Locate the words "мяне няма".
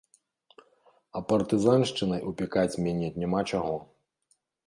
2.87-3.41